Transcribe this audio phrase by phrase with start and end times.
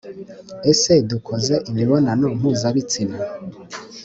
[0.71, 3.17] Ese dukoze imibonano mpuzabitsina